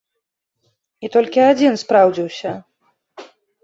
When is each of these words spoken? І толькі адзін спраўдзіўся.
І 1.05 1.13
толькі 1.17 1.45
адзін 1.51 1.79
спраўдзіўся. 1.85 2.59